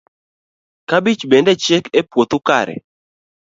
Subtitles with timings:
[0.89, 2.75] kabich bende chiek e puothu kare